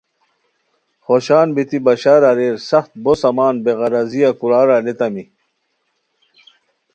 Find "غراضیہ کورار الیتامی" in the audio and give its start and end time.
3.79-5.23